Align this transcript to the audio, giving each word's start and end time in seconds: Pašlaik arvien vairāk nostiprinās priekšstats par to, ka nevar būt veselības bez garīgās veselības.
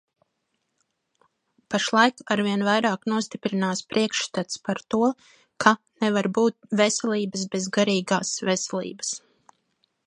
Pašlaik 1.73 2.23
arvien 2.35 2.63
vairāk 2.69 3.05
nostiprinās 3.13 3.83
priekšstats 3.93 4.59
par 4.69 4.83
to, 4.95 5.11
ka 5.65 5.75
nevar 6.05 6.33
būt 6.41 6.59
veselības 6.83 7.49
bez 7.57 7.71
garīgās 7.79 8.35
veselības. 8.53 9.19